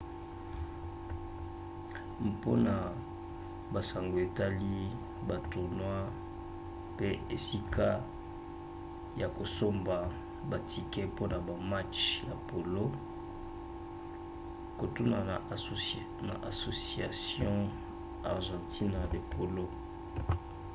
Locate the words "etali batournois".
4.27-6.07